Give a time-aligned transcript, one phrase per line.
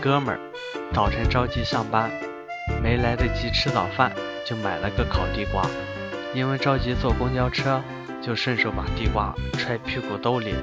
[0.00, 0.38] 哥们儿
[0.92, 2.10] 早晨着急上班，
[2.82, 4.12] 没来得及吃早饭，
[4.44, 5.62] 就买了个烤地瓜。
[6.34, 7.82] 因为着急坐公交车，
[8.22, 10.54] 就顺手把地瓜揣屁股兜里。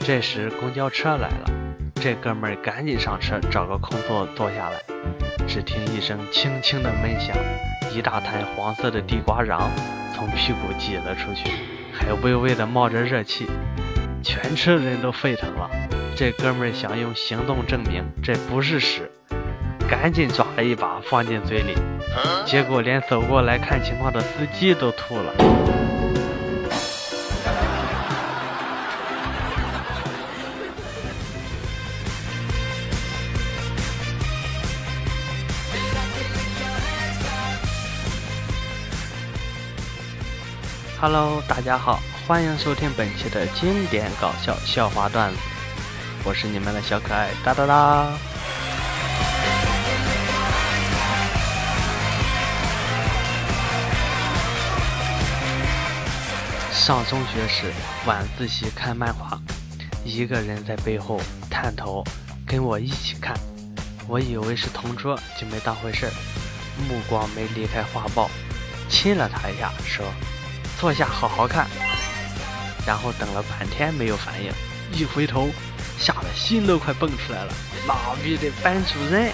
[0.00, 1.50] 这时公交车来了，
[1.96, 4.80] 这哥们儿赶紧上车找个空座坐下来。
[5.46, 7.36] 只听一声轻轻的闷响，
[7.94, 9.68] 一大滩黄色的地瓜瓤
[10.14, 11.52] 从屁股挤了出去，
[11.92, 13.46] 还微微的冒着热气，
[14.22, 15.70] 全车人都沸腾了。
[16.18, 19.08] 这哥们儿想用行动证明这不是屎，
[19.88, 21.76] 赶紧抓了一把放进嘴里，
[22.44, 25.32] 结果连走过来看情况的司机都吐了。
[41.00, 45.38] Hello，大家好，欢迎收听本期的经典搞笑笑话段子，
[46.24, 48.06] 我是你们的小可爱哒哒哒。
[56.72, 57.72] 上中学时
[58.06, 59.38] 晚自习看漫画，
[60.04, 62.02] 一个人在背后探头
[62.46, 63.34] 跟我一起看，
[64.06, 66.10] 我以为是同桌，就没当回事，
[66.88, 68.30] 目光没离开画报，
[68.88, 70.04] 亲了他一下，说。
[70.80, 71.66] 坐下，好好看。
[72.86, 74.50] 然后等了半天没有反应，
[74.92, 75.50] 一回头，
[75.98, 77.52] 吓得心都快蹦出来了。
[77.86, 79.30] 妈逼的班主任！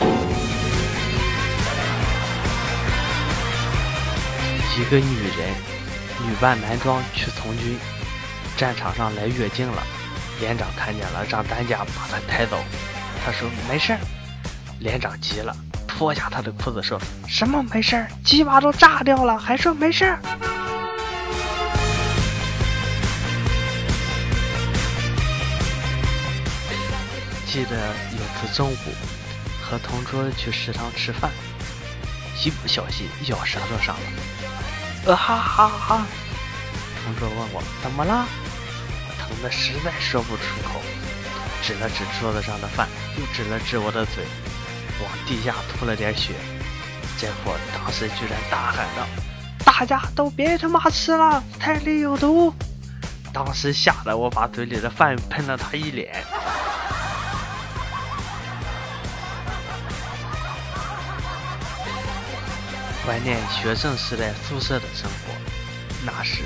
[4.76, 5.54] 一个女人，
[6.26, 7.78] 女扮男装去从军，
[8.56, 9.82] 战场上来月经了，
[10.40, 12.58] 连长看见了，让担架把她抬走。
[13.24, 13.98] 她说没事儿。
[14.80, 15.54] 连长急了，
[15.86, 18.08] 脱下她的裤子说：“什么没事儿？
[18.24, 20.18] 鸡巴都炸掉了，还说没事儿？”
[27.54, 27.76] 记得
[28.10, 28.76] 有次中午
[29.62, 31.30] 和同桌去食堂吃饭，
[32.44, 34.02] 一不小心咬舌头上了，
[35.06, 36.06] 呃哈哈哈！
[37.04, 38.26] 同桌问我怎么了，
[39.06, 40.80] 我疼得实在说不出口，
[41.62, 44.24] 指了指桌子上的饭，又指了指我的嘴，
[45.00, 46.32] 往地下吐了点血。
[47.20, 49.06] 这货当时居然大喊道
[49.64, 52.52] ：“大家都别他妈吃了，菜里有毒！”
[53.32, 56.24] 当时吓得我把嘴里的饭喷了他一脸。
[63.06, 65.34] 怀念学生时代宿舍的生活，
[66.06, 66.42] 那时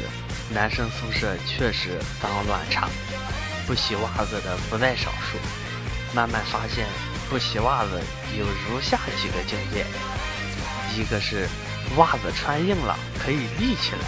[0.52, 2.88] 男生宿舍确实脏乱差，
[3.64, 5.38] 不洗袜子的不在少数。
[6.12, 6.88] 慢慢发现，
[7.30, 8.02] 不洗袜子
[8.36, 9.86] 有如下几个境界：
[10.96, 11.46] 一个是
[11.96, 14.04] 袜子穿硬了可以立起来；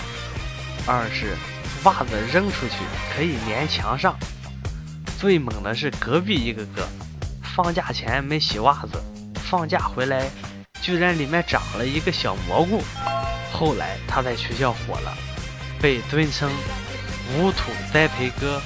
[0.86, 1.36] 二是
[1.84, 2.74] 袜子扔出去
[3.14, 4.12] 可以粘墙上；
[5.20, 6.88] 最猛的是隔壁一个哥，
[7.54, 9.00] 放假前没洗袜子，
[9.48, 10.28] 放假回来。
[10.90, 12.82] 居然里面长了一个小蘑菇，
[13.52, 15.16] 后来他在学校火了，
[15.80, 16.50] 被尊称
[17.38, 18.60] “无土栽培哥”。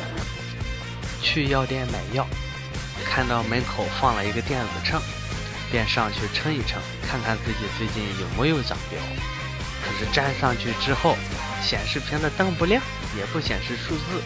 [1.20, 2.26] 去药店买药，
[3.04, 4.98] 看到门口放了一个电子秤，
[5.70, 8.96] 便上去称一称，看看自己最近有没有长膘。
[9.84, 11.18] 可是站上去之后，
[11.62, 12.82] 显示屏的灯不亮，
[13.14, 14.22] 也不显示数字，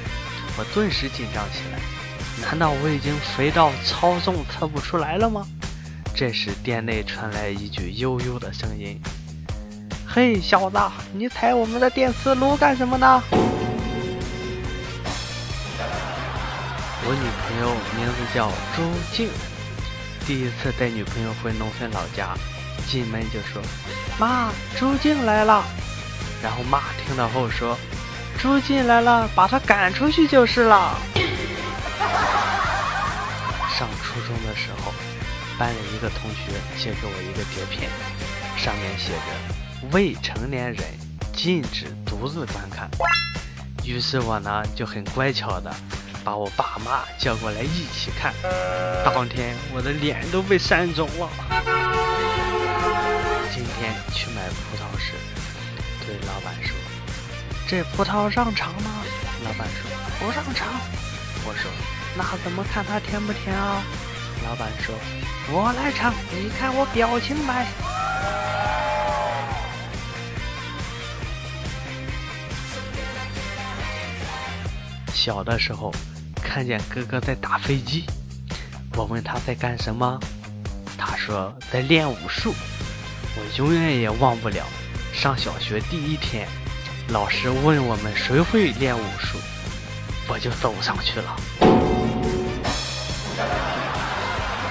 [0.57, 1.81] 我顿时紧张起来。
[2.41, 5.45] 难道我已经肥到超重测不出来了吗？
[6.15, 9.01] 这时，店内传来一句悠悠的声音
[10.07, 10.79] ：“嘿，小子，
[11.15, 13.23] 你踩我们的电磁炉干什么呢？”
[17.03, 18.83] 我女朋友名字叫朱
[19.17, 19.31] 静，
[20.27, 22.37] 第一次带女朋友回农村老家，
[22.87, 23.63] 进门就说
[24.21, 25.65] ：“妈，朱静来了。”
[26.43, 27.79] 然后妈听到后说
[28.39, 30.99] ：“朱静来了，把她赶出去就是了。”
[33.79, 34.93] 上初中的时候。
[35.61, 37.91] 班里一个同学借给我一个碟片，
[38.57, 40.83] 上面写着“未成年人
[41.35, 42.89] 禁止独自观看”。
[43.85, 45.71] 于是我呢就很乖巧的
[46.25, 48.33] 把我爸妈叫过来一起看。
[49.05, 51.29] 当天我的脸都被扇肿了。
[53.53, 55.13] 今天去买葡萄时，
[56.07, 56.75] 对老板说
[57.69, 59.05] ：“这葡萄上尝吗？”
[59.45, 60.67] 老板说：“不上尝。”
[61.45, 61.71] 我说
[62.17, 63.85] ：“那怎么看它甜不甜啊？”
[64.45, 64.93] 老板说
[65.53, 67.67] ：“我来唱，你看我表情买。”
[75.15, 75.93] 小的时候，
[76.43, 78.07] 看见哥哥在打飞机，
[78.95, 80.19] 我问他在干什么，
[80.97, 82.55] 他说在练武术。
[83.37, 84.67] 我永远也忘不了，
[85.13, 86.49] 上小学第一天，
[87.11, 89.39] 老师问我们谁会练武术，
[90.27, 91.37] 我就走上去了。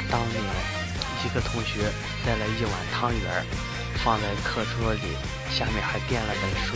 [0.09, 0.41] 当年
[1.23, 1.91] 一个同学
[2.25, 3.45] 带了一碗汤圆儿，
[4.03, 5.15] 放在课桌里，
[5.51, 6.75] 下面还垫了本书。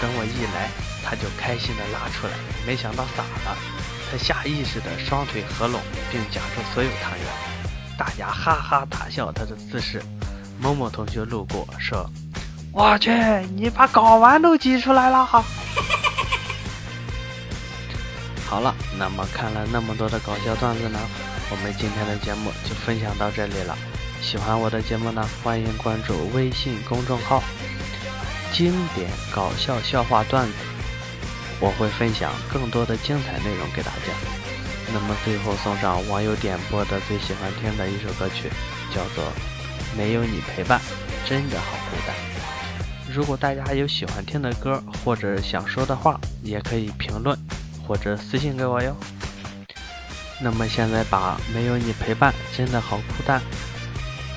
[0.00, 0.70] 等我一来，
[1.04, 2.32] 他就开心地拉出来，
[2.66, 3.56] 没想到洒了。
[4.10, 5.80] 他下意识地双腿合拢，
[6.10, 7.26] 并夹住所有汤圆。
[7.96, 10.02] 大家哈哈大笑他的姿势。
[10.60, 12.08] 某某同学路过说
[12.72, 13.10] ：“我去，
[13.56, 15.44] 你把睾丸都挤出来了哈！”
[18.46, 20.98] 好了，那么看了那么多的搞笑段子呢，
[21.54, 23.78] 我们今天的节目就分享到这里了。
[24.20, 27.40] 喜欢我的节目呢，欢迎关注微信公众号
[28.52, 30.54] “经典搞笑笑话段子”，
[31.62, 34.12] 我会分享更多的精彩内容给大家。
[34.92, 38.50] 那么最后送上网友点播的最喜欢听的一首歌曲，
[38.92, 39.24] 叫做
[39.96, 40.80] 《没有你陪伴，
[41.24, 42.16] 真的好孤单》。
[43.14, 47.38] 如果大家有喜欢听的歌或者想说的话，也可以评论。
[47.86, 48.96] 或者私信给我哟。
[50.40, 53.40] 那么现在把没有你陪伴真的好孤单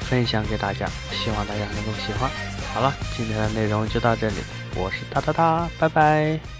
[0.01, 2.29] 分享给大家，希望大家能够喜欢。
[2.73, 4.35] 好了，今天的内容就到这里，
[4.75, 6.56] 我是哒哒哒，拜拜。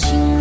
[0.00, 0.39] 情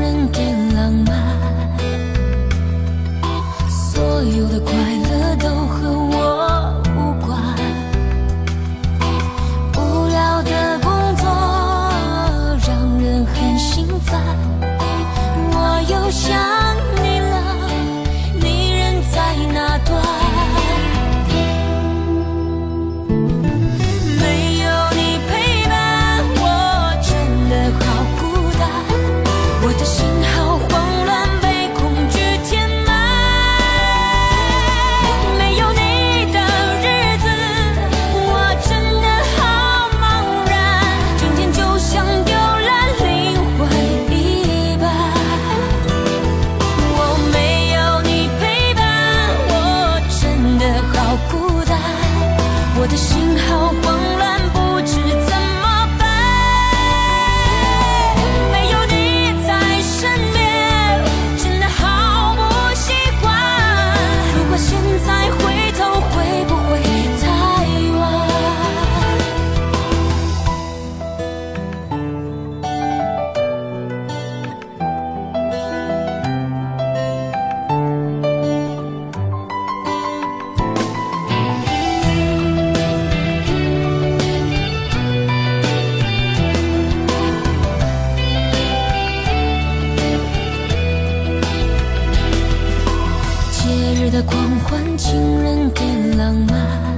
[94.69, 96.88] 换情人，变浪漫。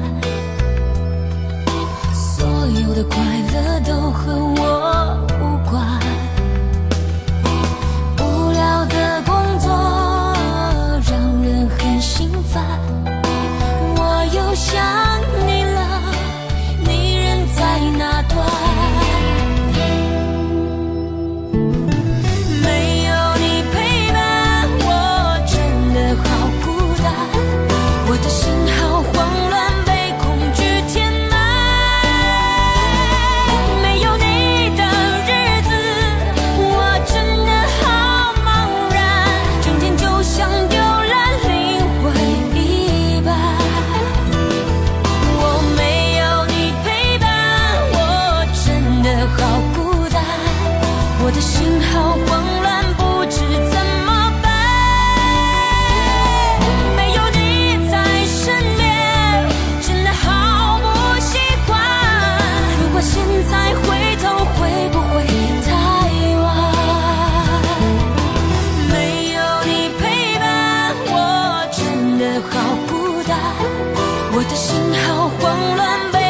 [74.93, 76.20] 好慌乱。